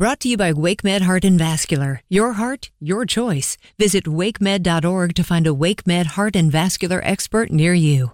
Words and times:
Brought 0.00 0.20
to 0.20 0.30
you 0.30 0.38
by 0.38 0.54
WakeMed 0.54 1.02
Heart 1.02 1.26
and 1.26 1.38
Vascular. 1.38 2.00
Your 2.08 2.32
heart, 2.32 2.70
your 2.80 3.04
choice. 3.04 3.58
Visit 3.78 4.04
wakemed.org 4.04 5.14
to 5.14 5.22
find 5.22 5.46
a 5.46 5.50
WakeMed 5.50 6.06
Heart 6.16 6.36
and 6.36 6.50
Vascular 6.50 7.02
expert 7.04 7.50
near 7.50 7.74
you. 7.74 8.12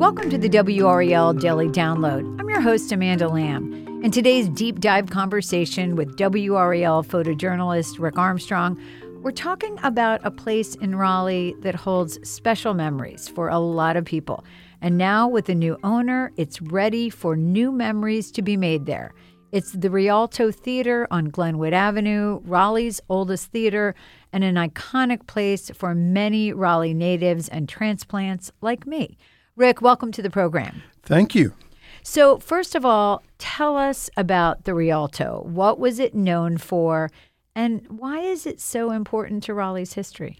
Welcome 0.00 0.28
to 0.30 0.36
the 0.36 0.48
WRAL 0.48 1.38
Daily 1.38 1.68
Download. 1.68 2.40
I'm 2.40 2.48
your 2.48 2.60
host, 2.60 2.90
Amanda 2.90 3.28
Lamb. 3.28 4.02
In 4.02 4.10
today's 4.10 4.48
deep 4.48 4.80
dive 4.80 5.10
conversation 5.10 5.94
with 5.94 6.16
WRAL 6.16 7.06
photojournalist 7.06 8.00
Rick 8.00 8.18
Armstrong, 8.18 8.76
we're 9.22 9.30
talking 9.30 9.78
about 9.84 10.20
a 10.24 10.32
place 10.32 10.74
in 10.74 10.96
Raleigh 10.96 11.54
that 11.60 11.76
holds 11.76 12.18
special 12.28 12.74
memories 12.74 13.28
for 13.28 13.48
a 13.48 13.60
lot 13.60 13.96
of 13.96 14.04
people. 14.04 14.44
And 14.80 14.98
now, 14.98 15.26
with 15.28 15.48
a 15.48 15.54
new 15.54 15.78
owner, 15.82 16.32
it's 16.36 16.60
ready 16.60 17.08
for 17.10 17.36
new 17.36 17.72
memories 17.72 18.30
to 18.32 18.42
be 18.42 18.56
made 18.56 18.86
there. 18.86 19.14
It's 19.52 19.72
the 19.72 19.90
Rialto 19.90 20.50
Theater 20.50 21.06
on 21.10 21.26
Glenwood 21.26 21.72
Avenue, 21.72 22.40
Raleigh's 22.44 23.00
oldest 23.08 23.52
theater, 23.52 23.94
and 24.32 24.44
an 24.44 24.56
iconic 24.56 25.26
place 25.26 25.70
for 25.70 25.94
many 25.94 26.52
Raleigh 26.52 26.94
natives 26.94 27.48
and 27.48 27.68
transplants 27.68 28.52
like 28.60 28.86
me. 28.86 29.16
Rick, 29.54 29.80
welcome 29.80 30.12
to 30.12 30.20
the 30.20 30.30
program. 30.30 30.82
Thank 31.02 31.34
you. 31.34 31.54
So, 32.02 32.38
first 32.38 32.74
of 32.74 32.84
all, 32.84 33.22
tell 33.38 33.76
us 33.76 34.10
about 34.16 34.64
the 34.64 34.74
Rialto. 34.74 35.42
What 35.46 35.78
was 35.78 35.98
it 35.98 36.14
known 36.14 36.58
for, 36.58 37.10
and 37.54 37.86
why 37.88 38.20
is 38.20 38.46
it 38.46 38.60
so 38.60 38.90
important 38.90 39.42
to 39.44 39.54
Raleigh's 39.54 39.94
history? 39.94 40.38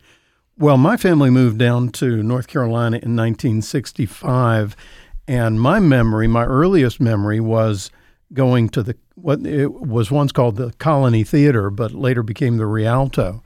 Well, 0.58 0.78
my 0.78 0.96
family 0.96 1.28
moved 1.28 1.58
down 1.58 1.90
to 1.90 2.22
North 2.22 2.46
Carolina 2.46 2.96
in 2.96 3.14
1965, 3.14 4.74
and 5.28 5.60
my 5.60 5.80
memory, 5.80 6.26
my 6.28 6.44
earliest 6.44 6.98
memory, 6.98 7.40
was 7.40 7.90
going 8.32 8.70
to 8.70 8.82
the 8.82 8.96
what 9.16 9.44
it 9.44 9.70
was 9.72 10.10
once 10.10 10.32
called 10.32 10.56
the 10.56 10.72
Colony 10.78 11.24
Theater, 11.24 11.68
but 11.68 11.92
later 11.92 12.22
became 12.22 12.56
the 12.56 12.64
Rialto. 12.64 13.42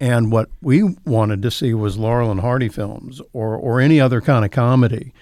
And 0.00 0.32
what 0.32 0.48
we 0.62 0.82
wanted 1.04 1.42
to 1.42 1.50
see 1.50 1.74
was 1.74 1.98
Laurel 1.98 2.30
and 2.30 2.40
Hardy 2.40 2.70
films 2.70 3.20
or 3.34 3.54
or 3.54 3.78
any 3.78 4.00
other 4.00 4.22
kind 4.22 4.42
of 4.42 4.50
comedy. 4.50 5.12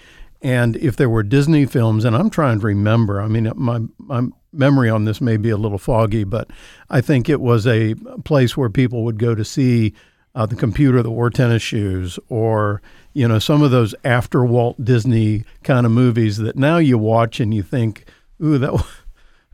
And 0.41 0.77
if 0.77 0.95
there 0.95 1.09
were 1.09 1.23
Disney 1.23 1.65
films, 1.65 2.05
and 2.05 2.15
I'm 2.15 2.29
trying 2.29 2.61
to 2.61 2.65
remember, 2.65 3.19
I 3.19 3.27
mean, 3.27 3.51
my, 3.55 3.79
my 3.97 4.27
memory 4.53 4.89
on 4.89 5.03
this 5.05 5.19
may 5.19 5.37
be 5.37 5.49
a 5.49 5.57
little 5.57 5.79
foggy, 5.79 6.23
but 6.23 6.49
I 6.89 7.01
think 7.01 7.27
it 7.27 7.41
was 7.41 7.65
a 7.65 7.95
place 8.23 8.55
where 8.55 8.69
people 8.69 9.03
would 9.03 9.17
go 9.17 9.33
to 9.33 9.43
see 9.43 9.93
uh, 10.35 10.45
the 10.45 10.55
computer 10.55 11.01
that 11.01 11.09
wore 11.09 11.29
tennis 11.29 11.63
shoes, 11.63 12.19
or 12.29 12.81
you 13.13 13.27
know, 13.27 13.39
some 13.39 13.61
of 13.61 13.71
those 13.71 13.95
after 14.03 14.43
Walt 14.45 14.83
Disney 14.83 15.45
kind 15.63 15.85
of 15.85 15.91
movies 15.91 16.37
that 16.37 16.57
now 16.57 16.77
you 16.77 16.97
watch 16.97 17.39
and 17.39 17.53
you 17.53 17.63
think, 17.63 18.05
"Ooh, 18.43 18.57
that." 18.57 18.85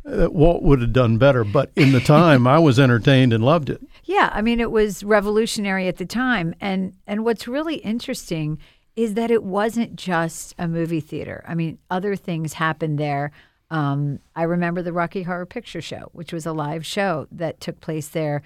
that 0.04 0.34
Walt 0.34 0.64
would 0.64 0.82
have 0.82 0.94
done 0.94 1.20
better, 1.20 1.44
but 1.44 1.70
in 1.76 1.92
the 1.92 2.00
time 2.00 2.48
I 2.48 2.58
was 2.58 2.80
entertained 2.80 3.34
and 3.34 3.46
loved 3.46 3.70
it. 3.70 3.80
Yeah, 4.04 4.32
I 4.34 4.42
mean 4.42 4.59
it 4.59 4.72
was 4.72 5.04
revolutionary 5.04 5.88
at 5.88 5.98
the 5.98 6.08
time, 6.08 6.56
and 6.59 6.96
and 7.06 7.24
what's 7.24 7.48
really 7.48 7.76
interesting 7.76 8.58
is 8.96 9.14
that 9.14 9.32
it 9.32 9.44
wasn't 9.44 9.96
just 9.96 10.56
a 10.58 10.68
movie 10.68 11.00
theater. 11.00 11.44
I 11.48 11.56
mean, 11.56 11.78
other 11.90 12.16
things 12.16 12.54
happened 12.54 12.98
there. 12.98 13.32
Um, 13.70 14.20
I 14.36 14.44
remember 14.44 14.82
the 14.82 14.92
Rocky 14.92 15.24
Horror 15.24 15.46
Picture 15.46 15.82
Show, 15.82 16.09
which 16.12 16.34
was 16.34 16.46
a 16.46 16.52
live 16.52 16.86
show 16.86 17.28
that 17.32 17.62
took 17.62 17.80
place 17.80 18.09
there 18.09 18.42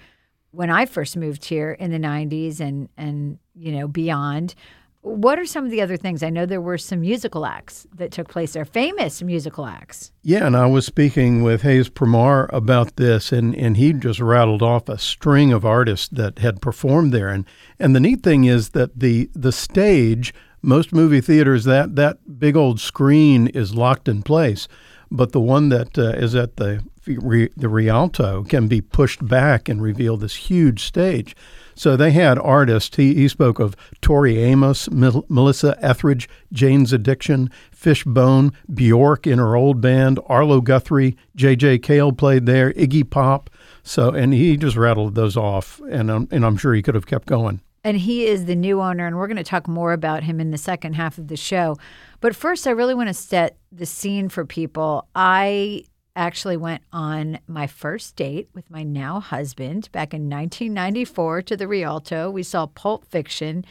when 0.56 0.70
I 0.70 0.86
first 0.86 1.18
moved 1.18 1.44
here 1.44 1.72
in 1.72 1.90
the 1.90 1.98
90s 1.98 2.60
and 2.60 2.88
and 2.96 3.38
you 3.54 3.72
know 3.72 3.86
beyond. 3.86 4.54
What 5.02 5.38
are 5.38 5.46
some 5.46 5.64
of 5.64 5.70
the 5.70 5.82
other 5.82 5.96
things? 5.96 6.24
I 6.24 6.30
know 6.30 6.46
there 6.46 6.60
were 6.60 6.78
some 6.78 7.02
musical 7.02 7.46
acts 7.46 7.86
that 7.94 8.10
took 8.10 8.26
place 8.26 8.54
there, 8.54 8.64
famous 8.64 9.22
musical 9.22 9.64
acts. 9.64 10.10
Yeah, 10.22 10.44
and 10.44 10.56
I 10.56 10.66
was 10.66 10.84
speaking 10.84 11.44
with 11.44 11.62
Hayes 11.62 11.88
Permar 11.88 12.48
about 12.52 12.96
this, 12.96 13.30
and, 13.30 13.54
and 13.54 13.76
he 13.76 13.92
just 13.92 14.18
rattled 14.18 14.62
off 14.62 14.88
a 14.88 14.98
string 14.98 15.52
of 15.52 15.64
artists 15.64 16.08
that 16.08 16.40
had 16.40 16.60
performed 16.60 17.12
there. 17.12 17.28
And 17.28 17.44
and 17.78 17.94
the 17.94 18.00
neat 18.00 18.24
thing 18.24 18.46
is 18.46 18.70
that 18.70 18.98
the 18.98 19.30
the 19.32 19.52
stage, 19.52 20.34
most 20.60 20.92
movie 20.92 21.20
theaters, 21.20 21.64
that 21.64 21.94
that 21.94 22.40
big 22.40 22.56
old 22.56 22.80
screen 22.80 23.46
is 23.48 23.76
locked 23.76 24.08
in 24.08 24.22
place, 24.22 24.66
but 25.08 25.30
the 25.30 25.40
one 25.40 25.68
that 25.68 25.96
uh, 25.96 26.14
is 26.16 26.34
at 26.34 26.56
the 26.56 26.82
the 27.06 27.68
Rialto 27.68 28.44
can 28.44 28.68
be 28.68 28.80
pushed 28.80 29.26
back 29.26 29.68
and 29.68 29.80
reveal 29.80 30.16
this 30.16 30.36
huge 30.36 30.82
stage. 30.84 31.34
So 31.74 31.94
they 31.94 32.10
had 32.10 32.38
artists. 32.38 32.96
He, 32.96 33.14
he 33.14 33.28
spoke 33.28 33.58
of 33.58 33.76
Tori 34.00 34.38
Amos, 34.38 34.90
Mel- 34.90 35.26
Melissa 35.28 35.76
Etheridge, 35.80 36.28
Jane's 36.52 36.92
Addiction, 36.92 37.50
Fishbone, 37.70 38.52
Bjork 38.72 39.26
in 39.26 39.38
her 39.38 39.54
old 39.54 39.80
band, 39.80 40.18
Arlo 40.26 40.60
Guthrie, 40.62 41.16
J.J. 41.36 41.80
Cale 41.80 42.12
played 42.12 42.46
there, 42.46 42.72
Iggy 42.72 43.08
Pop. 43.08 43.50
So, 43.82 44.10
and 44.10 44.32
he 44.32 44.56
just 44.56 44.76
rattled 44.76 45.14
those 45.14 45.36
off, 45.36 45.80
and 45.90 46.10
um, 46.10 46.28
and 46.32 46.44
I'm 46.44 46.56
sure 46.56 46.74
he 46.74 46.82
could 46.82 46.96
have 46.96 47.06
kept 47.06 47.26
going. 47.26 47.60
And 47.84 47.96
he 47.96 48.26
is 48.26 48.46
the 48.46 48.56
new 48.56 48.80
owner, 48.80 49.06
and 49.06 49.16
we're 49.16 49.28
going 49.28 49.36
to 49.36 49.44
talk 49.44 49.68
more 49.68 49.92
about 49.92 50.24
him 50.24 50.40
in 50.40 50.50
the 50.50 50.58
second 50.58 50.94
half 50.94 51.18
of 51.18 51.28
the 51.28 51.36
show. 51.36 51.76
But 52.20 52.34
first, 52.34 52.66
I 52.66 52.70
really 52.70 52.94
want 52.94 53.08
to 53.10 53.14
set 53.14 53.58
the 53.70 53.86
scene 53.86 54.28
for 54.28 54.44
people. 54.44 55.06
I 55.14 55.84
actually 56.16 56.56
went 56.56 56.82
on 56.92 57.38
my 57.46 57.66
first 57.66 58.16
date 58.16 58.48
with 58.54 58.70
my 58.70 58.82
now 58.82 59.20
husband 59.20 59.90
back 59.92 60.12
in 60.12 60.30
1994 60.30 61.42
to 61.42 61.56
the 61.56 61.68
Rialto. 61.68 62.30
We 62.30 62.42
saw 62.42 62.66
Pulp 62.66 63.04
Fiction. 63.04 63.64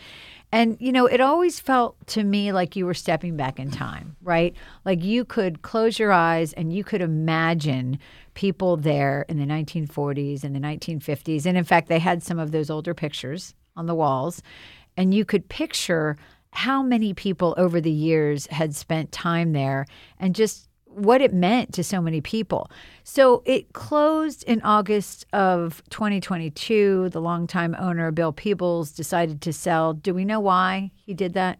And, 0.51 0.77
you 0.79 0.91
know, 0.91 1.07
it 1.07 1.19
always 1.19 1.59
felt 1.59 1.95
to 2.07 2.23
me 2.23 2.51
like 2.53 2.75
you 2.75 2.85
were 2.85 2.93
stepping 2.93 3.35
back 3.35 3.59
in 3.59 3.71
time, 3.71 4.15
right? 4.21 4.55
Like 4.85 5.03
you 5.03 5.25
could 5.25 5.63
close 5.63 5.99
your 5.99 6.13
eyes 6.13 6.53
and 6.53 6.71
you 6.71 6.83
could 6.83 7.01
imagine 7.01 7.99
people 8.35 8.77
there 8.77 9.25
in 9.27 9.37
the 9.37 9.45
1940s 9.45 10.43
and 10.43 10.55
the 10.55 10.59
1950s. 10.59 11.45
And 11.45 11.57
in 11.57 11.63
fact, 11.63 11.89
they 11.89 11.99
had 11.99 12.23
some 12.23 12.39
of 12.39 12.51
those 12.51 12.69
older 12.69 12.93
pictures 12.93 13.53
on 13.75 13.87
the 13.87 13.95
walls. 13.95 14.41
And 14.95 15.13
you 15.13 15.25
could 15.25 15.49
picture 15.49 16.15
how 16.51 16.81
many 16.81 17.13
people 17.13 17.53
over 17.57 17.81
the 17.81 17.91
years 17.91 18.47
had 18.47 18.73
spent 18.73 19.11
time 19.11 19.51
there 19.51 19.85
and 20.19 20.33
just 20.33 20.69
what 20.95 21.21
it 21.21 21.33
meant 21.33 21.73
to 21.73 21.83
so 21.83 22.01
many 22.01 22.21
people. 22.21 22.69
So 23.03 23.43
it 23.45 23.73
closed 23.73 24.43
in 24.43 24.61
August 24.61 25.25
of 25.33 25.81
2022. 25.89 27.09
The 27.09 27.21
longtime 27.21 27.75
owner, 27.77 28.11
Bill 28.11 28.31
Peebles, 28.31 28.91
decided 28.91 29.41
to 29.41 29.53
sell. 29.53 29.93
Do 29.93 30.13
we 30.13 30.25
know 30.25 30.39
why 30.39 30.91
he 30.95 31.13
did 31.13 31.33
that? 31.33 31.59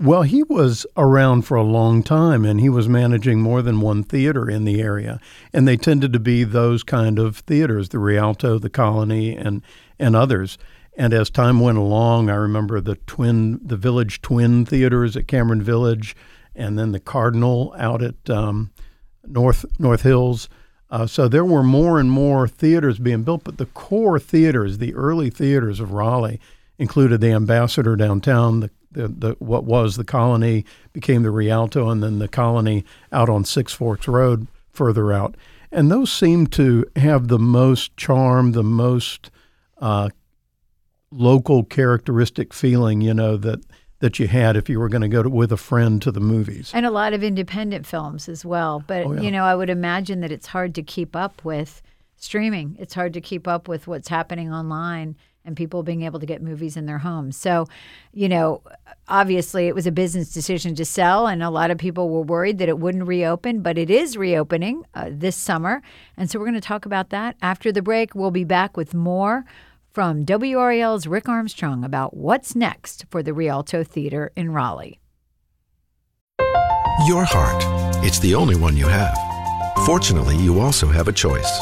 Well, 0.00 0.22
he 0.22 0.42
was 0.42 0.86
around 0.96 1.42
for 1.42 1.56
a 1.56 1.62
long 1.62 2.02
time 2.02 2.44
and 2.44 2.60
he 2.60 2.68
was 2.68 2.88
managing 2.88 3.40
more 3.40 3.62
than 3.62 3.80
one 3.80 4.02
theater 4.02 4.50
in 4.50 4.64
the 4.64 4.80
area. 4.80 5.20
And 5.52 5.68
they 5.68 5.76
tended 5.76 6.12
to 6.12 6.18
be 6.18 6.42
those 6.42 6.82
kind 6.82 7.18
of 7.18 7.38
theaters, 7.38 7.90
the 7.90 8.00
Rialto, 8.00 8.58
the 8.58 8.70
Colony, 8.70 9.36
and, 9.36 9.62
and 9.98 10.16
others. 10.16 10.58
And 10.96 11.12
as 11.12 11.30
time 11.30 11.60
went 11.60 11.78
along, 11.78 12.28
I 12.28 12.34
remember 12.34 12.80
the 12.80 12.96
twin, 12.96 13.60
the 13.64 13.76
Village 13.76 14.20
Twin 14.20 14.64
theaters 14.64 15.16
at 15.16 15.28
Cameron 15.28 15.62
Village 15.62 16.16
and 16.54 16.78
then 16.78 16.92
the 16.92 17.00
Cardinal 17.00 17.74
out 17.78 18.02
at 18.02 18.30
um, 18.30 18.70
North 19.26 19.64
North 19.78 20.02
Hills. 20.02 20.48
Uh, 20.90 21.06
so 21.06 21.26
there 21.26 21.44
were 21.44 21.62
more 21.62 21.98
and 21.98 22.10
more 22.10 22.46
theaters 22.46 22.98
being 22.98 23.24
built, 23.24 23.42
but 23.42 23.58
the 23.58 23.66
core 23.66 24.18
theaters, 24.18 24.78
the 24.78 24.94
early 24.94 25.30
theaters 25.30 25.80
of 25.80 25.92
Raleigh, 25.92 26.38
included 26.78 27.20
the 27.20 27.32
Ambassador 27.32 27.96
downtown, 27.96 28.60
the, 28.60 28.70
the, 28.92 29.08
the 29.08 29.36
what 29.38 29.64
was 29.64 29.96
the 29.96 30.04
Colony 30.04 30.64
became 30.92 31.22
the 31.22 31.30
Rialto, 31.30 31.88
and 31.88 32.02
then 32.02 32.18
the 32.18 32.28
Colony 32.28 32.84
out 33.10 33.28
on 33.28 33.44
Six 33.44 33.72
Forks 33.72 34.06
Road 34.06 34.46
further 34.70 35.12
out. 35.12 35.36
And 35.72 35.90
those 35.90 36.12
seem 36.12 36.46
to 36.48 36.84
have 36.94 37.26
the 37.26 37.38
most 37.38 37.96
charm, 37.96 38.52
the 38.52 38.62
most 38.62 39.30
uh, 39.78 40.10
local 41.10 41.64
characteristic 41.64 42.54
feeling, 42.54 43.00
you 43.00 43.14
know, 43.14 43.36
that 43.36 43.60
that 44.00 44.18
you 44.18 44.28
had 44.28 44.56
if 44.56 44.68
you 44.68 44.78
were 44.78 44.88
going 44.88 45.02
to 45.02 45.08
go 45.08 45.22
to, 45.22 45.30
with 45.30 45.52
a 45.52 45.56
friend 45.56 46.02
to 46.02 46.12
the 46.12 46.20
movies. 46.20 46.70
And 46.74 46.84
a 46.84 46.90
lot 46.90 47.12
of 47.12 47.22
independent 47.22 47.86
films 47.86 48.28
as 48.28 48.44
well. 48.44 48.82
But, 48.86 49.06
oh, 49.06 49.12
yeah. 49.12 49.20
you 49.20 49.30
know, 49.30 49.44
I 49.44 49.54
would 49.54 49.70
imagine 49.70 50.20
that 50.20 50.32
it's 50.32 50.48
hard 50.48 50.74
to 50.74 50.82
keep 50.82 51.16
up 51.16 51.44
with 51.44 51.80
streaming. 52.16 52.76
It's 52.78 52.94
hard 52.94 53.12
to 53.14 53.20
keep 53.20 53.46
up 53.46 53.68
with 53.68 53.86
what's 53.86 54.08
happening 54.08 54.52
online 54.52 55.16
and 55.44 55.56
people 55.56 55.82
being 55.82 56.02
able 56.02 56.18
to 56.18 56.26
get 56.26 56.42
movies 56.42 56.76
in 56.76 56.86
their 56.86 56.98
homes. 56.98 57.36
So, 57.36 57.66
you 58.12 58.28
know, 58.28 58.62
obviously 59.08 59.68
it 59.68 59.74
was 59.74 59.86
a 59.86 59.92
business 59.92 60.32
decision 60.32 60.74
to 60.76 60.84
sell, 60.86 61.26
and 61.26 61.42
a 61.42 61.50
lot 61.50 61.70
of 61.70 61.76
people 61.76 62.08
were 62.08 62.22
worried 62.22 62.58
that 62.58 62.68
it 62.68 62.78
wouldn't 62.78 63.06
reopen, 63.06 63.60
but 63.60 63.76
it 63.76 63.90
is 63.90 64.16
reopening 64.16 64.84
uh, 64.94 65.10
this 65.10 65.36
summer. 65.36 65.82
And 66.16 66.30
so 66.30 66.38
we're 66.38 66.46
going 66.46 66.54
to 66.54 66.62
talk 66.62 66.86
about 66.86 67.10
that 67.10 67.36
after 67.42 67.70
the 67.70 67.82
break. 67.82 68.14
We'll 68.14 68.30
be 68.30 68.44
back 68.44 68.76
with 68.76 68.94
more 68.94 69.44
from 69.94 70.24
WRAL's 70.24 71.06
Rick 71.06 71.28
Armstrong 71.28 71.84
about 71.84 72.16
what's 72.16 72.56
next 72.56 73.04
for 73.10 73.22
the 73.22 73.32
Rialto 73.32 73.84
Theater 73.84 74.32
in 74.34 74.50
Raleigh. 74.50 74.98
Your 77.06 77.24
heart. 77.24 77.62
It's 78.04 78.18
the 78.18 78.34
only 78.34 78.56
one 78.56 78.76
you 78.76 78.88
have. 78.88 79.16
Fortunately, 79.86 80.36
you 80.36 80.58
also 80.58 80.88
have 80.88 81.06
a 81.06 81.12
choice. 81.12 81.60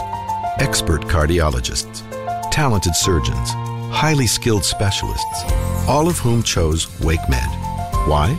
Expert 0.61 1.03
cardiologists, 1.03 2.01
talented 2.51 2.97
surgeons, 2.97 3.51
highly 3.93 4.27
skilled 4.27 4.65
specialists, 4.65 5.45
all 5.87 6.09
of 6.09 6.19
whom 6.19 6.43
chose 6.43 6.87
WakeMed. 7.01 8.09
Why? 8.09 8.35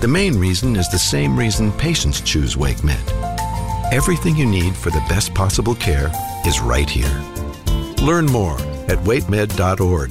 The 0.00 0.08
main 0.08 0.38
reason 0.38 0.76
is 0.76 0.90
the 0.90 0.98
same 0.98 1.38
reason 1.38 1.72
patients 1.72 2.20
choose 2.20 2.54
WakeMed. 2.54 3.92
Everything 3.92 4.36
you 4.36 4.44
need 4.44 4.76
for 4.76 4.90
the 4.90 5.04
best 5.08 5.32
possible 5.32 5.74
care 5.74 6.12
is 6.44 6.60
right 6.60 6.90
here. 6.90 7.24
Learn 8.02 8.26
more 8.26 8.58
at 8.88 8.98
wakemed.org. 9.04 10.10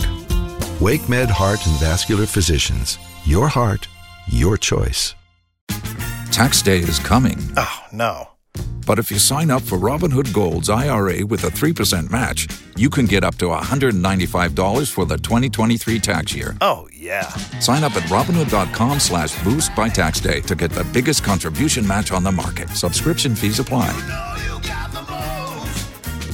WakeMed 0.79 1.29
Heart 1.29 1.65
and 1.65 1.75
Vascular 1.79 2.25
Physicians. 2.25 2.97
Your 3.25 3.47
heart, 3.47 3.87
your 4.27 4.57
choice. 4.57 5.15
Tax 6.31 6.61
day 6.61 6.77
is 6.79 6.99
coming. 6.99 7.39
Oh, 7.57 7.79
no. 7.91 8.29
But 8.85 8.99
if 8.99 9.11
you 9.11 9.19
sign 9.19 9.51
up 9.51 9.63
for 9.63 9.77
Robinhood 9.77 10.31
Gold's 10.33 10.69
IRA 10.69 11.25
with 11.25 11.43
a 11.43 11.47
3% 11.47 12.09
match, 12.09 12.47
you 12.77 12.89
can 12.89 13.05
get 13.05 13.23
up 13.23 13.35
to 13.35 13.45
$195 13.47 14.89
for 14.91 15.05
the 15.05 15.17
2023 15.17 15.99
tax 15.99 16.33
year. 16.33 16.55
Oh, 16.61 16.87
yeah. 16.93 17.27
Sign 17.59 17.83
up 17.83 17.95
at 17.95 18.03
Robinhood.com 18.03 18.99
slash 18.99 19.43
boost 19.43 19.75
by 19.75 19.89
tax 19.89 20.21
day 20.21 20.39
to 20.41 20.55
get 20.55 20.71
the 20.71 20.85
biggest 20.85 21.23
contribution 21.23 21.85
match 21.85 22.11
on 22.11 22.23
the 22.23 22.31
market. 22.31 22.69
Subscription 22.69 23.35
fees 23.35 23.59
apply. 23.59 23.91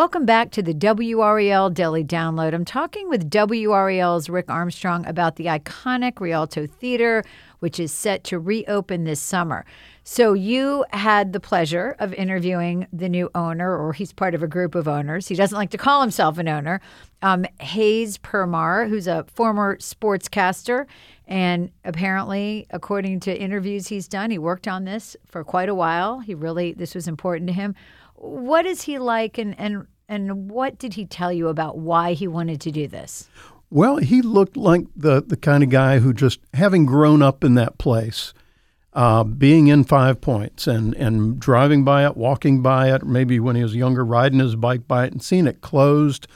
Welcome 0.00 0.24
back 0.24 0.50
to 0.52 0.62
the 0.62 0.72
WRAL 0.72 1.74
Daily 1.74 2.02
Download. 2.02 2.54
I'm 2.54 2.64
talking 2.64 3.10
with 3.10 3.28
WRAL's 3.28 4.30
Rick 4.30 4.46
Armstrong 4.48 5.04
about 5.04 5.36
the 5.36 5.44
iconic 5.44 6.20
Rialto 6.20 6.66
Theater, 6.66 7.22
which 7.58 7.78
is 7.78 7.92
set 7.92 8.24
to 8.24 8.38
reopen 8.38 9.04
this 9.04 9.20
summer. 9.20 9.66
So, 10.02 10.32
you 10.32 10.86
had 10.92 11.34
the 11.34 11.38
pleasure 11.38 11.96
of 11.98 12.14
interviewing 12.14 12.86
the 12.90 13.10
new 13.10 13.30
owner, 13.34 13.76
or 13.76 13.92
he's 13.92 14.14
part 14.14 14.34
of 14.34 14.42
a 14.42 14.48
group 14.48 14.74
of 14.74 14.88
owners. 14.88 15.28
He 15.28 15.34
doesn't 15.34 15.58
like 15.58 15.68
to 15.72 15.78
call 15.78 16.00
himself 16.00 16.38
an 16.38 16.48
owner. 16.48 16.80
Um, 17.20 17.44
Hayes 17.60 18.16
Permar, 18.16 18.88
who's 18.88 19.06
a 19.06 19.26
former 19.34 19.76
sportscaster. 19.76 20.86
And 21.28 21.70
apparently, 21.84 22.66
according 22.70 23.20
to 23.20 23.38
interviews 23.38 23.88
he's 23.88 24.08
done, 24.08 24.30
he 24.30 24.38
worked 24.38 24.66
on 24.66 24.84
this 24.84 25.14
for 25.26 25.44
quite 25.44 25.68
a 25.68 25.74
while. 25.74 26.20
He 26.20 26.34
really, 26.34 26.72
this 26.72 26.94
was 26.94 27.06
important 27.06 27.48
to 27.48 27.52
him. 27.52 27.74
What 28.20 28.66
is 28.66 28.82
he 28.82 28.98
like, 28.98 29.38
and 29.38 29.58
and 29.58 29.86
and 30.06 30.50
what 30.50 30.78
did 30.78 30.94
he 30.94 31.06
tell 31.06 31.32
you 31.32 31.48
about 31.48 31.78
why 31.78 32.12
he 32.12 32.28
wanted 32.28 32.60
to 32.62 32.70
do 32.70 32.86
this? 32.86 33.28
Well, 33.70 33.96
he 33.96 34.20
looked 34.20 34.58
like 34.58 34.82
the 34.94 35.22
the 35.22 35.38
kind 35.38 35.62
of 35.62 35.70
guy 35.70 36.00
who 36.00 36.12
just 36.12 36.38
having 36.52 36.84
grown 36.84 37.22
up 37.22 37.42
in 37.42 37.54
that 37.54 37.78
place, 37.78 38.34
uh, 38.92 39.24
being 39.24 39.68
in 39.68 39.84
Five 39.84 40.20
Points 40.20 40.66
and 40.66 40.94
and 40.96 41.40
driving 41.40 41.82
by 41.82 42.04
it, 42.04 42.14
walking 42.14 42.60
by 42.60 42.94
it, 42.94 43.06
maybe 43.06 43.40
when 43.40 43.56
he 43.56 43.62
was 43.62 43.74
younger, 43.74 44.04
riding 44.04 44.40
his 44.40 44.54
bike 44.54 44.86
by 44.86 45.06
it 45.06 45.12
and 45.12 45.22
seeing 45.22 45.46
it 45.46 45.62
closed 45.62 46.26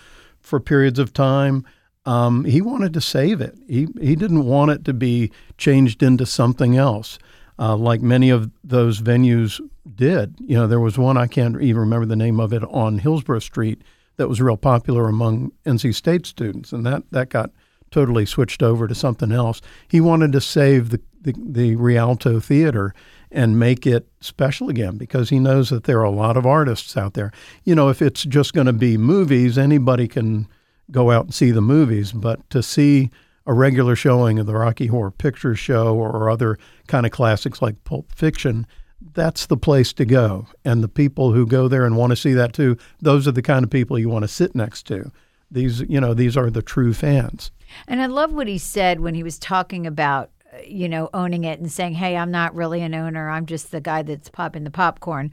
for 0.40 0.60
periods 0.60 0.98
of 0.98 1.12
time. 1.12 1.66
Um, 2.06 2.46
he 2.46 2.62
wanted 2.62 2.94
to 2.94 3.00
save 3.02 3.42
it. 3.42 3.58
He 3.68 3.88
he 4.00 4.16
didn't 4.16 4.46
want 4.46 4.70
it 4.70 4.86
to 4.86 4.94
be 4.94 5.30
changed 5.58 6.02
into 6.02 6.24
something 6.24 6.78
else 6.78 7.18
uh, 7.58 7.76
like 7.76 8.02
many 8.02 8.30
of 8.30 8.50
those 8.62 9.00
venues 9.00 9.60
did. 9.94 10.36
You 10.40 10.56
know, 10.56 10.66
there 10.66 10.80
was 10.80 10.98
one, 10.98 11.16
I 11.16 11.26
can't 11.26 11.60
even 11.60 11.80
remember 11.80 12.06
the 12.06 12.16
name 12.16 12.40
of 12.40 12.52
it, 12.52 12.62
on 12.64 12.98
Hillsborough 12.98 13.40
Street 13.40 13.82
that 14.16 14.28
was 14.28 14.40
real 14.40 14.56
popular 14.56 15.08
among 15.08 15.52
NC 15.66 15.94
State 15.94 16.26
students, 16.26 16.72
and 16.72 16.84
that, 16.86 17.02
that 17.10 17.28
got 17.28 17.50
totally 17.90 18.26
switched 18.26 18.62
over 18.62 18.88
to 18.88 18.94
something 18.94 19.30
else. 19.30 19.60
He 19.88 20.00
wanted 20.00 20.32
to 20.32 20.40
save 20.40 20.90
the, 20.90 21.00
the, 21.20 21.34
the 21.36 21.76
Rialto 21.76 22.40
Theater 22.40 22.94
and 23.30 23.58
make 23.58 23.86
it 23.86 24.08
special 24.20 24.68
again 24.68 24.96
because 24.96 25.30
he 25.30 25.38
knows 25.38 25.70
that 25.70 25.84
there 25.84 26.00
are 26.00 26.04
a 26.04 26.10
lot 26.10 26.36
of 26.36 26.46
artists 26.46 26.96
out 26.96 27.14
there. 27.14 27.32
You 27.64 27.74
know, 27.74 27.88
if 27.88 28.00
it's 28.00 28.22
just 28.22 28.52
going 28.52 28.66
to 28.68 28.72
be 28.72 28.96
movies, 28.96 29.58
anybody 29.58 30.06
can 30.06 30.48
go 30.90 31.10
out 31.10 31.26
and 31.26 31.34
see 31.34 31.50
the 31.50 31.60
movies, 31.60 32.12
but 32.12 32.48
to 32.50 32.62
see 32.62 33.10
a 33.46 33.52
regular 33.52 33.94
showing 33.94 34.38
of 34.38 34.46
the 34.46 34.54
Rocky 34.54 34.86
Horror 34.86 35.10
Picture 35.10 35.54
Show 35.54 35.94
or 35.96 36.30
other 36.30 36.58
kind 36.86 37.04
of 37.04 37.12
classics 37.12 37.60
like 37.60 37.84
Pulp 37.84 38.12
Fiction, 38.12 38.66
that's 39.12 39.46
the 39.46 39.56
place 39.56 39.92
to 39.94 40.04
go. 40.04 40.46
And 40.64 40.82
the 40.82 40.88
people 40.88 41.32
who 41.32 41.46
go 41.46 41.68
there 41.68 41.84
and 41.84 41.96
want 41.96 42.10
to 42.10 42.16
see 42.16 42.32
that 42.32 42.52
too, 42.52 42.76
those 43.00 43.28
are 43.28 43.32
the 43.32 43.42
kind 43.42 43.64
of 43.64 43.70
people 43.70 43.98
you 43.98 44.08
want 44.08 44.22
to 44.22 44.28
sit 44.28 44.54
next 44.54 44.84
to. 44.84 45.10
These, 45.50 45.80
you 45.82 46.00
know, 46.00 46.14
these 46.14 46.36
are 46.36 46.50
the 46.50 46.62
true 46.62 46.94
fans. 46.94 47.50
And 47.86 48.00
I 48.00 48.06
love 48.06 48.32
what 48.32 48.48
he 48.48 48.58
said 48.58 49.00
when 49.00 49.14
he 49.14 49.22
was 49.22 49.38
talking 49.38 49.86
about, 49.86 50.30
uh, 50.52 50.58
you 50.66 50.88
know, 50.88 51.10
owning 51.12 51.44
it 51.44 51.60
and 51.60 51.70
saying, 51.70 51.94
"Hey, 51.94 52.16
I'm 52.16 52.30
not 52.30 52.54
really 52.54 52.80
an 52.82 52.94
owner. 52.94 53.28
I'm 53.28 53.46
just 53.46 53.70
the 53.70 53.80
guy 53.80 54.02
that's 54.02 54.30
popping 54.30 54.64
the 54.64 54.70
popcorn." 54.70 55.30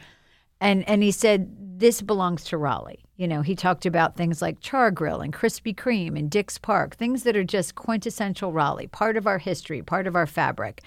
And 0.59 0.87
and 0.87 1.01
he 1.01 1.11
said 1.11 1.49
this 1.81 2.01
belongs 2.01 2.43
to 2.45 2.57
Raleigh. 2.57 3.03
You 3.17 3.27
know, 3.27 3.41
he 3.41 3.55
talked 3.55 3.85
about 3.85 4.15
things 4.15 4.41
like 4.41 4.61
Char 4.61 4.91
Grill 4.91 5.19
and 5.19 5.33
Krispy 5.33 5.75
Kreme 5.75 6.17
and 6.17 6.29
Dix 6.29 6.57
Park, 6.57 6.95
things 6.95 7.23
that 7.23 7.35
are 7.35 7.43
just 7.43 7.75
quintessential 7.75 8.53
Raleigh, 8.53 8.87
part 8.87 9.17
of 9.17 9.27
our 9.27 9.39
history, 9.39 9.81
part 9.81 10.07
of 10.07 10.15
our 10.15 10.27
fabric. 10.27 10.81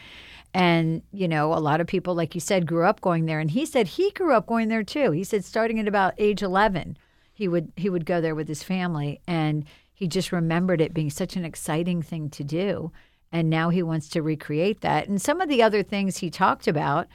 And, 0.54 1.02
you 1.12 1.26
know, 1.26 1.52
a 1.52 1.58
lot 1.58 1.80
of 1.80 1.88
people, 1.88 2.14
like 2.14 2.34
you 2.34 2.40
said, 2.40 2.66
grew 2.66 2.86
up 2.86 3.00
going 3.00 3.26
there. 3.26 3.40
And 3.40 3.50
he 3.50 3.66
said 3.66 3.88
he 3.88 4.12
grew 4.12 4.32
up 4.32 4.46
going 4.46 4.68
there 4.68 4.84
too. 4.84 5.10
He 5.10 5.24
said 5.24 5.44
starting 5.44 5.80
at 5.80 5.88
about 5.88 6.14
age 6.16 6.42
11, 6.42 6.96
he 7.34 7.48
would 7.48 7.72
he 7.76 7.90
would 7.90 8.06
go 8.06 8.20
there 8.20 8.34
with 8.34 8.48
his 8.48 8.62
family 8.62 9.20
and 9.26 9.64
he 9.92 10.08
just 10.08 10.32
remembered 10.32 10.80
it 10.80 10.94
being 10.94 11.10
such 11.10 11.36
an 11.36 11.44
exciting 11.44 12.00
thing 12.00 12.30
to 12.30 12.44
do 12.44 12.92
and 13.32 13.50
now 13.50 13.68
he 13.68 13.82
wants 13.82 14.08
to 14.08 14.22
recreate 14.22 14.80
that 14.80 15.08
and 15.08 15.20
some 15.20 15.40
of 15.40 15.48
the 15.48 15.62
other 15.62 15.82
things 15.82 16.18
he 16.18 16.30
talked 16.30 16.68
about 16.68 17.08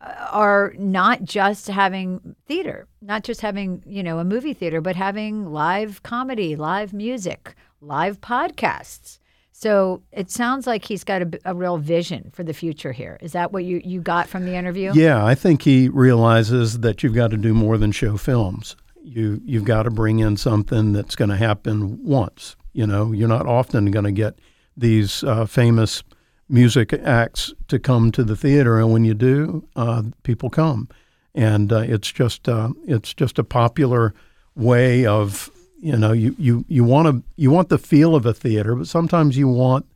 are 0.00 0.74
not 0.78 1.24
just 1.24 1.66
having 1.66 2.34
theater, 2.46 2.86
not 3.02 3.22
just 3.22 3.40
having, 3.40 3.82
you 3.86 4.02
know, 4.02 4.18
a 4.18 4.24
movie 4.24 4.54
theater, 4.54 4.80
but 4.80 4.96
having 4.96 5.52
live 5.52 6.02
comedy, 6.02 6.56
live 6.56 6.92
music, 6.92 7.54
live 7.80 8.20
podcasts. 8.20 9.18
So 9.52 10.02
it 10.10 10.30
sounds 10.30 10.66
like 10.66 10.86
he's 10.86 11.04
got 11.04 11.20
a, 11.20 11.40
a, 11.44 11.54
real 11.54 11.76
vision 11.76 12.30
for 12.32 12.42
the 12.42 12.54
future 12.54 12.92
here. 12.92 13.18
Is 13.20 13.32
that 13.32 13.52
what 13.52 13.64
you, 13.64 13.82
you 13.84 14.00
got 14.00 14.26
from 14.26 14.46
the 14.46 14.54
interview? 14.54 14.92
Yeah, 14.94 15.22
I 15.22 15.34
think 15.34 15.60
he 15.62 15.90
realizes 15.90 16.80
that 16.80 17.02
you've 17.02 17.14
got 17.14 17.30
to 17.32 17.36
do 17.36 17.52
more 17.52 17.76
than 17.76 17.92
show 17.92 18.16
films. 18.16 18.74
You 19.02 19.40
you've 19.44 19.64
got 19.64 19.82
to 19.82 19.90
bring 19.90 20.20
in 20.20 20.38
something 20.38 20.92
that's 20.92 21.14
going 21.14 21.30
to 21.30 21.36
happen 21.36 22.02
once. 22.02 22.56
You 22.72 22.86
know, 22.86 23.12
you're 23.12 23.28
not 23.28 23.46
often 23.46 23.90
going 23.90 24.04
to 24.06 24.12
get 24.12 24.38
these 24.76 25.24
uh, 25.24 25.44
famous 25.44 26.02
music 26.50 26.92
acts 26.92 27.54
to 27.68 27.78
come 27.78 28.10
to 28.12 28.24
the 28.24 28.36
theater, 28.36 28.78
and 28.78 28.92
when 28.92 29.04
you 29.04 29.14
do, 29.14 29.66
uh, 29.76 30.02
people 30.22 30.50
come, 30.50 30.88
and 31.34 31.72
uh, 31.72 31.78
it's 31.78 32.10
just 32.10 32.48
uh, 32.48 32.70
it's 32.86 33.14
just 33.14 33.38
a 33.38 33.44
popular 33.44 34.12
way 34.56 35.06
of 35.06 35.50
you 35.80 35.96
know 35.96 36.12
you 36.12 36.34
you 36.38 36.64
you 36.68 36.84
want 36.84 37.06
to 37.06 37.22
you 37.36 37.50
want 37.50 37.68
the 37.68 37.78
feel 37.78 38.14
of 38.14 38.26
a 38.26 38.34
theater, 38.34 38.74
but 38.74 38.88
sometimes 38.88 39.38
you 39.38 39.48
want 39.48 39.86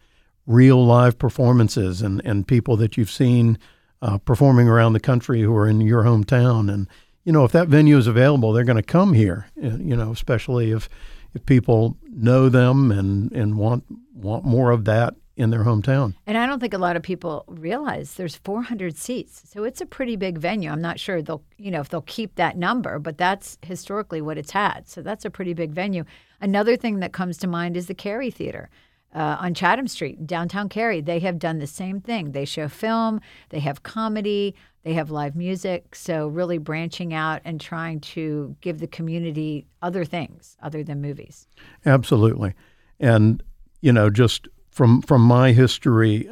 real 0.47 0.85
live 0.85 1.19
performances 1.19 2.01
and 2.01 2.23
and 2.25 2.47
people 2.47 2.77
that 2.77 2.97
you've 2.97 3.11
seen 3.11 3.59
uh, 4.01 4.19
performing 4.19 4.69
around 4.69 4.93
the 4.93 5.01
country 5.01 5.43
who 5.43 5.55
are 5.55 5.69
in 5.69 5.81
your 5.81 6.05
hometown, 6.05 6.73
and 6.73 6.89
you 7.25 7.33
know 7.33 7.45
if 7.45 7.53
that 7.53 7.69
venue 7.69 7.99
is 7.99 8.07
available, 8.07 8.53
they're 8.53 8.65
going 8.65 8.77
to 8.77 8.83
come 8.83 9.13
here. 9.13 9.49
Uh, 9.63 9.77
you 9.77 9.97
know, 9.97 10.13
especially 10.13 10.71
if 10.71 10.89
if 11.35 11.45
people 11.47 11.97
know 12.09 12.49
them 12.49 12.93
and 12.93 13.33
and 13.33 13.59
want 13.59 13.85
want 14.15 14.45
more 14.45 14.71
of 14.71 14.85
that 14.85 15.15
in 15.37 15.51
their 15.51 15.65
hometown. 15.65 16.15
And 16.27 16.39
I 16.39 16.47
don't 16.47 16.61
think 16.61 16.75
a 16.75 16.79
lot 16.79 16.97
of 16.97 17.03
people 17.03 17.45
realize 17.49 18.15
there's 18.15 18.37
400 18.37 18.97
seats. 18.97 19.43
So 19.53 19.65
it's 19.65 19.81
a 19.81 19.87
pretty 19.87 20.17
big 20.17 20.39
venue. 20.39 20.71
I'm 20.71 20.81
not 20.81 21.01
sure 21.01 21.23
they'll, 21.23 21.43
you 21.59 21.71
know, 21.71 21.81
if 21.81 21.89
they'll 21.89 22.03
keep 22.03 22.37
that 22.37 22.57
number, 22.57 22.99
but 22.99 23.19
that's 23.19 23.59
historically 23.63 24.21
what 24.21 24.39
it's 24.39 24.53
had. 24.53 24.89
So 24.89 25.03
that's 25.03 25.25
a 25.25 25.31
pretty 25.31 25.55
big 25.55 25.73
venue. 25.73 26.05
Another 26.41 26.77
thing 26.77 27.01
that 27.01 27.13
comes 27.13 27.37
to 27.39 27.47
mind 27.49 27.77
is 27.77 27.87
the 27.87 27.95
Cary 27.95 28.31
Theater. 28.31 28.71
Uh, 29.13 29.37
on 29.39 29.55
Chatham 29.55 29.87
Street, 29.87 30.27
downtown 30.27 30.69
Cary, 30.69 31.01
they 31.01 31.21
have 31.21 31.39
done 31.39 31.61
the 31.61 31.69
same 31.69 32.01
thing. 32.01 32.33
They 32.33 32.45
show 32.45 32.67
film, 32.67 33.21
they 33.51 33.61
have 33.61 33.85
comedy, 33.85 34.57
they 34.83 34.93
have 34.95 35.09
live 35.09 35.37
music. 35.37 35.95
So, 35.95 36.27
really 36.27 36.59
branching 36.59 37.15
out 37.15 37.41
and 37.45 37.61
trying 37.61 38.01
to 38.01 38.57
give 38.61 38.81
the 38.81 38.89
community 38.89 39.67
other 39.83 40.05
things 40.05 40.57
other 40.61 40.83
than 40.83 41.01
movies. 41.01 41.47
Absolutely. 41.87 42.55
And, 42.99 43.41
you 43.83 43.93
know, 43.93 44.11
just 44.11 44.49
from 44.75 45.01
from 45.01 45.23
my 45.23 45.53
history 45.53 46.29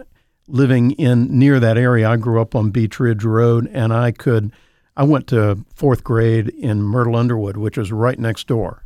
living 0.49 0.90
in 0.92 1.38
near 1.38 1.61
that 1.61 1.78
area. 1.78 2.11
I 2.11 2.16
grew 2.16 2.42
up 2.42 2.54
on 2.54 2.70
Beech 2.70 3.00
Ridge 3.00 3.25
Road, 3.25 3.70
and 3.72 3.92
I 3.92 4.11
could. 4.11 4.52
I 4.94 5.04
went 5.04 5.26
to 5.28 5.64
fourth 5.75 6.04
grade 6.04 6.49
in 6.50 6.82
Myrtle 6.82 7.16
Underwood, 7.16 7.56
which 7.56 7.78
is 7.78 7.90
right 7.90 8.18
next 8.18 8.46
door, 8.46 8.84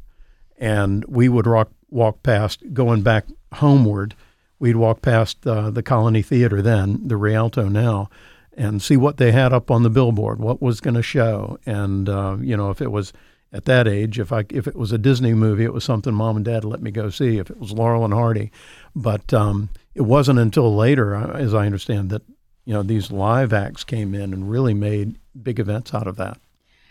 and 0.56 1.04
we 1.06 1.28
would 1.28 1.46
walk 1.46 1.72
walk 1.90 2.22
past 2.22 2.62
going 2.72 3.02
back 3.02 3.26
homeward. 3.54 4.14
We'd 4.58 4.76
walk 4.76 5.02
past 5.02 5.46
uh, 5.46 5.70
the 5.70 5.82
Colony 5.82 6.22
Theater 6.22 6.62
then, 6.62 7.08
the 7.08 7.16
Rialto 7.16 7.68
now, 7.68 8.08
and 8.56 8.80
see 8.80 8.96
what 8.96 9.16
they 9.16 9.32
had 9.32 9.52
up 9.52 9.70
on 9.70 9.82
the 9.82 9.90
billboard, 9.90 10.38
what 10.38 10.62
was 10.62 10.80
going 10.80 10.94
to 10.94 11.02
show, 11.02 11.58
and 11.66 12.08
uh, 12.08 12.36
you 12.40 12.56
know 12.56 12.70
if 12.70 12.80
it 12.80 12.92
was 12.92 13.12
at 13.56 13.64
that 13.64 13.88
age. 13.88 14.18
If 14.18 14.32
I 14.32 14.44
if 14.50 14.68
it 14.68 14.76
was 14.76 14.92
a 14.92 14.98
Disney 14.98 15.34
movie, 15.34 15.64
it 15.64 15.72
was 15.72 15.84
something 15.84 16.14
mom 16.14 16.36
and 16.36 16.44
dad 16.44 16.64
let 16.64 16.82
me 16.82 16.90
go 16.90 17.10
see. 17.10 17.38
If 17.38 17.50
it 17.50 17.58
was 17.58 17.72
Laurel 17.72 18.04
and 18.04 18.14
Hardy, 18.14 18.52
but 18.94 19.32
um, 19.32 19.70
it 19.94 20.02
wasn't 20.02 20.38
until 20.38 20.75
later, 20.76 21.16
uh, 21.16 21.32
as 21.32 21.54
I 21.54 21.66
understand, 21.66 22.10
that 22.10 22.22
you 22.64 22.75
know 22.75 22.82
these 22.82 23.10
live 23.10 23.52
acts 23.52 23.82
came 23.82 24.14
in 24.14 24.32
and 24.32 24.50
really 24.50 24.75
made 24.75 25.18
big 25.42 25.58
events 25.58 25.94
out 25.94 26.06
of 26.06 26.16
that. 26.16 26.38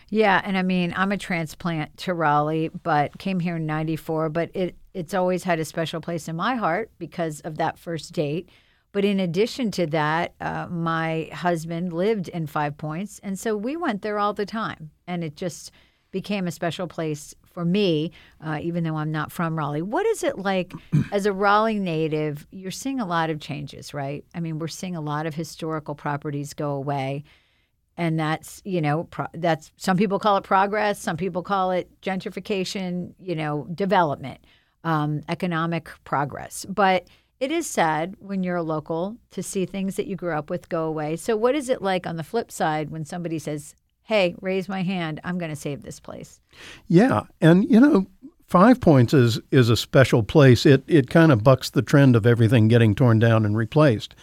Yeah, 0.10 0.42
and 0.44 0.58
I 0.58 0.62
mean, 0.62 0.94
I'm 0.96 1.12
a 1.12 1.18
transplant 1.18 1.98
to 2.00 2.14
Raleigh, 2.14 2.70
but 2.84 3.18
came 3.18 3.40
here 3.40 3.56
in 3.56 3.66
94, 3.66 4.30
but 4.30 4.50
it 4.54 4.76
it's 4.94 5.14
always 5.14 5.44
had 5.44 5.60
a 5.60 5.66
special 5.66 6.02
place 6.02 6.28
in 6.28 6.36
my 6.36 6.56
heart 6.56 6.90
because 6.98 7.42
of 7.42 7.58
that 7.58 7.78
first 7.78 8.14
date. 8.14 8.50
But 8.92 9.04
in 9.04 9.20
addition 9.20 9.72
to 9.72 9.86
that, 9.88 10.36
uh, 10.40 10.68
my 10.70 11.30
husband 11.34 11.92
lived 11.92 12.30
in 12.30 12.48
Five 12.48 12.78
Points, 12.78 13.20
and 13.22 13.38
so 13.38 13.56
we 13.56 13.76
went 13.76 14.02
there 14.02 14.18
all 14.18 14.34
the 14.34 14.46
time, 14.46 14.92
and 15.06 15.24
it 15.24 15.36
just 15.36 15.72
became 16.16 16.48
a 16.48 16.52
special 16.52 16.88
place 16.88 17.36
for 17.44 17.66
me, 17.66 18.10
uh, 18.40 18.58
even 18.62 18.86
though 18.86 18.96
I'm 18.96 19.12
not 19.12 19.34
from 19.34 19.58
Raleigh. 19.58 19.82
What 19.82 20.06
is 20.06 20.24
it 20.24 20.40
like 20.40 20.72
as 21.12 21.26
a 21.26 21.34
Raleigh 21.34 21.78
native? 21.78 22.48
You're 22.52 22.72
seeing 22.72 23.02
a 23.02 23.06
lot 23.06 23.30
of 23.30 23.42
changes, 23.42 23.94
right? 23.94 24.24
I 24.34 24.40
mean, 24.40 24.58
we're 24.58 24.70
seeing 24.70 24.96
a 24.96 25.02
lot 25.02 25.26
of 25.26 25.36
historical 25.36 25.94
properties 25.94 26.54
go 26.54 26.72
away 26.72 27.26
and 27.98 28.18
that's 28.18 28.62
you 28.64 28.82
know 28.82 29.04
pro- 29.06 29.28
that's 29.34 29.72
some 29.76 29.98
people 29.98 30.20
call 30.20 30.36
it 30.36 30.44
progress 30.44 31.00
some 31.00 31.16
people 31.16 31.42
call 31.42 31.72
it 31.72 31.90
gentrification 32.02 33.14
you 33.20 33.36
know 33.36 33.66
development 33.74 34.40
um, 34.84 35.22
economic 35.30 35.90
progress 36.04 36.66
but 36.68 37.08
it 37.40 37.52
is 37.52 37.66
sad 37.70 38.16
when 38.20 38.44
you're 38.44 38.58
a 38.58 38.64
local 38.64 39.16
to 39.32 39.42
see 39.42 39.66
things 39.66 39.96
that 39.96 40.08
you 40.08 40.18
grew 40.18 40.34
up 40.34 40.50
with 40.50 40.68
go 40.68 40.84
away 40.84 41.16
so 41.16 41.38
what 41.38 41.56
is 41.56 41.70
it 41.70 41.82
like 41.82 42.06
on 42.06 42.18
the 42.18 42.24
flip 42.24 42.52
side 42.52 42.90
when 42.90 43.06
somebody 43.06 43.40
says 43.40 43.76
hey 44.06 44.36
raise 44.42 44.70
my 44.70 44.82
hand 44.82 45.20
i'm 45.24 45.38
going 45.38 45.52
to 45.52 45.56
save 45.56 45.84
this 45.84 46.00
place 46.00 46.40
yeah 46.88 47.22
and 47.42 47.70
you 47.70 47.80
know 47.80 48.06
five 48.48 48.80
points 48.80 49.14
is 49.14 49.40
is 49.52 49.70
a 49.70 49.78
special 49.78 50.24
place 50.24 50.66
it 50.66 50.84
it 50.88 51.10
kind 51.10 51.32
of 51.32 51.44
bucks 51.44 51.70
the 51.70 51.82
trend 51.82 52.16
of 52.16 52.26
everything 52.26 52.68
getting 52.68 52.96
torn 52.96 53.20
down 53.20 53.46
and 53.46 53.58
replaced 53.58 54.16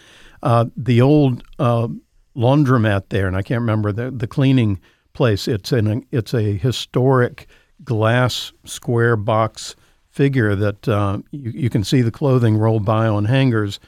uh, 0.43 0.65
the 0.75 1.01
old 1.01 1.41
uh, 1.57 1.87
laundromat 2.35 3.09
there, 3.09 3.27
and 3.27 3.35
I 3.35 3.41
can't 3.41 3.61
remember 3.61 3.91
the 3.91 4.11
the 4.11 4.27
cleaning 4.27 4.79
place. 5.13 5.47
It's 5.47 5.71
an 5.71 6.05
it's 6.11 6.33
a 6.33 6.57
historic 6.57 7.47
glass 7.83 8.51
square 8.65 9.15
box 9.15 9.75
figure 10.09 10.55
that 10.55 10.87
uh, 10.87 11.19
you, 11.31 11.51
you 11.51 11.69
can 11.69 11.83
see 11.83 12.01
the 12.01 12.11
clothing 12.11 12.57
roll 12.57 12.79
by 12.79 13.07
on 13.07 13.25
hangers. 13.25 13.79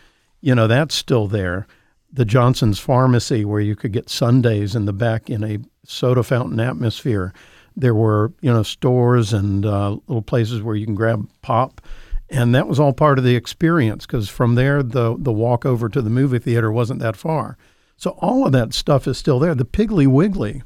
You 0.42 0.56
know 0.56 0.68
that's 0.68 0.96
still 0.96 1.28
there. 1.28 1.68
The 2.12 2.26
Johnson's 2.26 2.80
Pharmacy, 2.80 3.44
where 3.44 3.60
you 3.60 3.76
could 3.76 3.92
get 3.92 4.10
sundaes 4.10 4.76
in 4.76 4.86
the 4.86 4.94
back 4.94 5.30
in 5.30 5.44
a 5.44 5.60
soda 5.88 6.24
fountain 6.24 6.60
atmosphere. 6.60 7.34
There 7.76 7.96
were 7.96 8.34
you 8.42 8.52
know 8.52 8.64
stores 8.64 9.34
and 9.34 9.66
uh, 9.66 9.98
little 10.08 10.22
places 10.22 10.62
where 10.62 10.76
you 10.76 10.86
can 10.86 10.96
grab 10.96 11.30
pop 11.42 11.82
and 12.30 12.56
that 12.56 12.68
was 12.68 12.80
all 12.80 12.92
part 12.92 13.20
of 13.20 13.24
the 13.24 13.36
experience 13.36 14.06
because 14.06 14.30
from 14.30 14.56
there 14.56 14.82
the 14.82 15.16
the 15.18 15.32
walk 15.32 15.66
over 15.66 15.90
to 15.90 16.02
the 16.02 16.10
movie 16.10 16.40
theater 16.40 16.72
wasn't 16.72 17.00
that 17.00 17.16
far 17.16 17.58
so 17.98 18.12
all 18.20 18.46
of 18.46 18.52
that 18.52 18.74
stuff 18.74 19.08
is 19.08 19.18
still 19.18 19.40
there. 19.40 19.56
The 19.56 19.66
Piggly 19.66 20.08
Wiggly. 20.08 20.64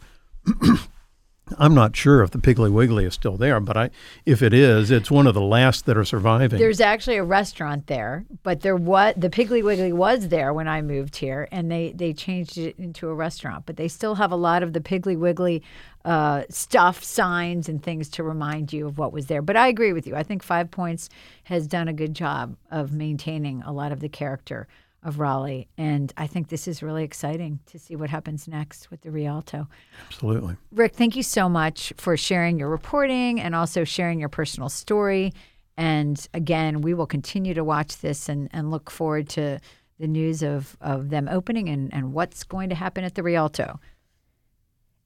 I'm 1.58 1.74
not 1.74 1.96
sure 1.96 2.22
if 2.22 2.32
the 2.32 2.38
Piggly 2.38 2.72
Wiggly 2.72 3.06
is 3.06 3.14
still 3.14 3.38
there, 3.38 3.60
but 3.60 3.76
I, 3.76 3.90
if 4.26 4.42
it 4.42 4.54
is, 4.54 4.92
it's 4.92 5.10
one 5.10 5.28
of 5.28 5.34
the 5.34 5.42
last 5.42 5.86
that 5.86 5.98
are 5.98 6.06
surviving. 6.06 6.60
There's 6.60 6.82
actually 6.82 7.18
a 7.18 7.24
restaurant 7.24 7.88
there, 7.88 8.26
but 8.44 8.62
there 8.62 8.76
was 8.76 9.16
the 9.18 9.30
Piggly 9.30 9.64
Wiggly 9.64 9.94
was 9.94 10.30
there 10.30 10.54
when 10.54 10.68
I 10.68 10.82
moved 10.82 11.16
here, 11.16 11.48
and 11.52 11.72
they 11.72 11.92
they 11.94 12.14
changed 12.14 12.58
it 12.58 12.78
into 12.78 13.08
a 13.10 13.14
restaurant. 13.14 13.66
But 13.66 13.78
they 13.78 13.88
still 13.88 14.16
have 14.16 14.32
a 14.32 14.36
lot 14.36 14.64
of 14.64 14.74
the 14.74 14.82
Piggly 14.82 15.18
Wiggly 15.18 15.64
uh, 16.06 16.44
stuff, 16.50 17.04
signs, 17.04 17.68
and 17.68 17.82
things 17.82 18.10
to 18.10 18.24
remind 18.24 18.72
you 18.72 18.88
of 18.88 18.98
what 18.98 19.12
was 19.12 19.28
there. 19.28 19.42
But 19.42 19.58
I 19.58 19.68
agree 19.68 19.94
with 19.94 20.08
you. 20.08 20.16
I 20.16 20.24
think 20.24 20.44
Five 20.44 20.72
Points 20.72 21.10
has 21.44 21.68
done 21.68 21.88
a 21.88 21.94
good 21.94 22.14
job 22.14 22.56
of 22.72 22.92
maintaining 22.92 23.62
a 23.64 23.72
lot 23.72 23.92
of 23.92 24.00
the 24.00 24.10
character 24.10 24.68
of 25.04 25.20
Raleigh. 25.20 25.68
And 25.78 26.12
I 26.18 26.28
think 26.28 26.50
this 26.50 26.68
is 26.68 26.84
really 26.84 27.04
exciting 27.04 27.60
to 27.68 27.80
see 27.80 27.96
what 27.96 28.10
happens 28.10 28.48
next 28.48 28.92
with 28.92 29.02
the 29.02 29.12
Rialto. 29.12 29.68
Absolutely. 30.08 30.58
Rick, 30.72 30.96
thank 30.96 31.16
you 31.16 31.24
so 31.24 31.48
much 31.48 31.94
for 31.98 32.18
sharing 32.18 32.60
your 32.60 32.70
reporting 32.70 33.40
and 33.40 33.56
also 33.56 33.84
sharing 33.84 34.20
your 34.20 34.30
personal 34.30 34.70
story. 34.70 35.34
And 35.78 36.28
again, 36.34 36.82
we 36.82 36.94
will 36.94 37.08
continue 37.08 37.54
to 37.54 37.64
watch 37.64 38.00
this 38.00 38.28
and, 38.28 38.50
and 38.52 38.70
look 38.72 38.92
forward 38.92 39.30
to 39.30 39.60
the 40.00 40.08
news 40.08 40.44
of, 40.44 40.78
of 40.82 41.10
them 41.10 41.28
opening 41.30 41.70
and, 41.70 41.94
and 41.94 42.14
what's 42.14 42.44
going 42.44 42.70
to 42.70 42.76
happen 42.76 43.04
at 43.04 43.16
the 43.16 43.24
Rialto. 43.24 43.80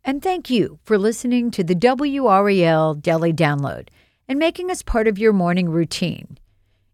And 0.04 0.22
thank 0.22 0.50
you 0.50 0.80
for 0.84 0.98
listening 0.98 1.52
to 1.52 1.64
the 1.64 1.76
WRAL 1.76 3.02
Daily 3.02 3.32
Download 3.32 3.88
and 4.28 4.40
making 4.40 4.70
us 4.70 4.82
part 4.82 5.08
of 5.08 5.18
your 5.18 5.34
morning 5.34 5.70
routine. 5.70 6.38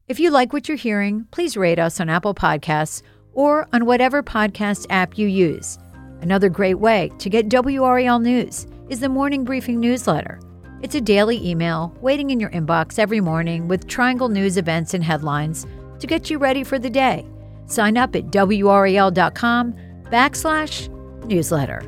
If 0.09 0.19
you 0.19 0.31
like 0.31 0.53
what 0.53 0.67
you're 0.67 0.75
hearing, 0.75 1.27
please 1.29 1.55
rate 1.55 1.77
us 1.77 1.99
on 1.99 2.09
Apple 2.09 2.33
Podcasts 2.33 3.03
or 3.33 3.67
on 3.71 3.85
whatever 3.85 4.23
podcast 4.23 4.87
app 4.89 5.19
you 5.19 5.27
use. 5.27 5.77
Another 6.21 6.49
great 6.49 6.79
way 6.79 7.11
to 7.19 7.29
get 7.29 7.47
WRAL 7.47 8.19
news 8.19 8.65
is 8.89 9.01
the 9.01 9.07
Morning 9.07 9.43
Briefing 9.43 9.79
newsletter. 9.79 10.39
It's 10.81 10.95
a 10.95 10.99
daily 10.99 11.47
email 11.47 11.95
waiting 12.01 12.31
in 12.31 12.39
your 12.39 12.49
inbox 12.49 12.97
every 12.97 13.21
morning 13.21 13.67
with 13.67 13.85
Triangle 13.85 14.29
News 14.29 14.57
events 14.57 14.95
and 14.95 15.03
headlines 15.03 15.67
to 15.99 16.07
get 16.07 16.31
you 16.31 16.39
ready 16.39 16.63
for 16.63 16.79
the 16.79 16.89
day. 16.89 17.23
Sign 17.67 17.95
up 17.95 18.15
at 18.15 18.31
WRAL.com 18.31 19.75
backslash 20.05 20.89
newsletter. 21.25 21.83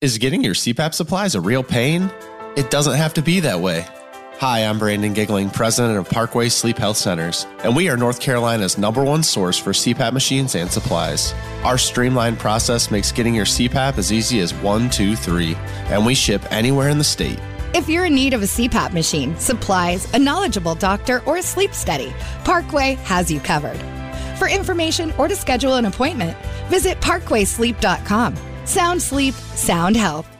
Is 0.00 0.18
getting 0.18 0.42
your 0.42 0.54
CPAP 0.54 0.92
supplies 0.92 1.36
a 1.36 1.40
real 1.40 1.62
pain? 1.62 2.10
It 2.56 2.70
doesn't 2.70 2.94
have 2.94 3.14
to 3.14 3.22
be 3.22 3.40
that 3.40 3.60
way. 3.60 3.84
Hi, 4.38 4.60
I'm 4.60 4.78
Brandon 4.78 5.12
Giggling, 5.12 5.50
president 5.50 5.98
of 5.98 6.08
Parkway 6.08 6.48
Sleep 6.48 6.78
Health 6.78 6.96
Centers, 6.96 7.46
and 7.64 7.74
we 7.74 7.88
are 7.88 7.96
North 7.96 8.20
Carolina's 8.20 8.78
number 8.78 9.02
one 9.02 9.24
source 9.24 9.58
for 9.58 9.70
CPAP 9.70 10.12
machines 10.12 10.54
and 10.54 10.70
supplies. 10.70 11.34
Our 11.64 11.78
streamlined 11.78 12.38
process 12.38 12.92
makes 12.92 13.10
getting 13.10 13.34
your 13.34 13.44
CPAP 13.44 13.98
as 13.98 14.12
easy 14.12 14.38
as 14.38 14.54
one, 14.54 14.88
two, 14.88 15.16
three, 15.16 15.56
and 15.86 16.06
we 16.06 16.14
ship 16.14 16.44
anywhere 16.52 16.90
in 16.90 16.98
the 16.98 17.04
state. 17.04 17.40
If 17.74 17.88
you're 17.88 18.04
in 18.04 18.14
need 18.14 18.34
of 18.34 18.42
a 18.42 18.46
CPAP 18.46 18.92
machine, 18.92 19.36
supplies, 19.36 20.12
a 20.14 20.18
knowledgeable 20.18 20.76
doctor, 20.76 21.22
or 21.26 21.38
a 21.38 21.42
sleep 21.42 21.74
study, 21.74 22.14
Parkway 22.44 22.94
has 23.02 23.32
you 23.32 23.40
covered. 23.40 23.80
For 24.38 24.48
information 24.48 25.12
or 25.18 25.26
to 25.26 25.34
schedule 25.34 25.74
an 25.74 25.86
appointment, 25.86 26.36
visit 26.68 27.00
parkwaysleep.com. 27.00 28.36
Sound 28.64 29.02
sleep, 29.02 29.34
sound 29.34 29.96
health. 29.96 30.33